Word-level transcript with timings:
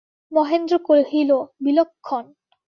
মহেন্দ্র 0.31 0.73
কহিল, 0.87 1.31
বিলক্ষণ। 1.63 2.25